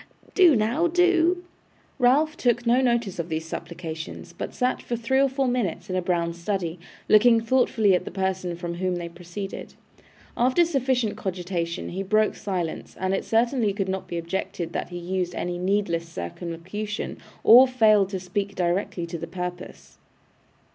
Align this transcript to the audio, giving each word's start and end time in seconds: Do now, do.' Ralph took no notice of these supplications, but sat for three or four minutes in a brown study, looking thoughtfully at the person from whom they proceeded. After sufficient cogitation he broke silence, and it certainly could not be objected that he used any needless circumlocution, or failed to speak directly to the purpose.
Do 0.33 0.55
now, 0.55 0.87
do.' 0.87 1.43
Ralph 1.99 2.35
took 2.35 2.65
no 2.65 2.81
notice 2.81 3.19
of 3.19 3.29
these 3.29 3.45
supplications, 3.45 4.33
but 4.35 4.51
sat 4.51 4.81
for 4.81 4.95
three 4.95 5.19
or 5.21 5.29
four 5.29 5.47
minutes 5.47 5.91
in 5.91 5.95
a 5.95 6.01
brown 6.01 6.33
study, 6.33 6.79
looking 7.07 7.39
thoughtfully 7.39 7.93
at 7.93 8.03
the 8.03 8.09
person 8.09 8.55
from 8.55 8.73
whom 8.73 8.95
they 8.95 9.07
proceeded. 9.09 9.75
After 10.35 10.65
sufficient 10.65 11.17
cogitation 11.17 11.89
he 11.89 12.01
broke 12.01 12.33
silence, 12.33 12.97
and 12.99 13.13
it 13.13 13.23
certainly 13.23 13.73
could 13.73 13.89
not 13.89 14.07
be 14.07 14.17
objected 14.17 14.73
that 14.73 14.89
he 14.89 14.97
used 14.97 15.35
any 15.35 15.59
needless 15.59 16.09
circumlocution, 16.09 17.19
or 17.43 17.67
failed 17.67 18.09
to 18.09 18.19
speak 18.19 18.55
directly 18.55 19.05
to 19.05 19.19
the 19.19 19.27
purpose. 19.27 19.99